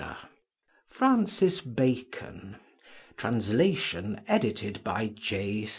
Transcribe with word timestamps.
FRANCIS 0.89 1.61
BACON 1.61 2.55
TRANSLATION 3.17 4.21
EDITED 4.27 4.83
BY 4.83 5.07
J. 5.13 5.69